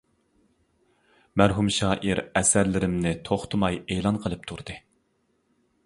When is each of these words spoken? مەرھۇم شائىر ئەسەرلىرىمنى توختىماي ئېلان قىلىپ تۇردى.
مەرھۇم 1.41 1.69
شائىر 1.77 2.23
ئەسەرلىرىمنى 2.41 3.13
توختىماي 3.31 3.79
ئېلان 3.85 4.21
قىلىپ 4.25 4.53
تۇردى. 4.53 4.81